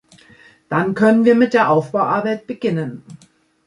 Dann 0.67 0.95
können 0.95 1.25
wir 1.25 1.35
mit 1.35 1.53
der 1.53 1.69
Aufbauarbeit 1.69 2.47
beginnen. 2.47 3.03